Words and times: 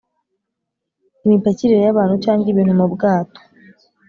imipakirire 1.25 1.81
y’abantu 1.83 2.15
cyangwa 2.23 2.47
ibintu 2.53 2.73
mu 2.79 2.85
bwato 2.93 3.41